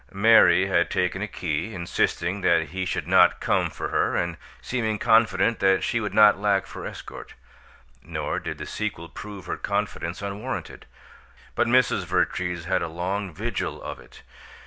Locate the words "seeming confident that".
4.59-5.83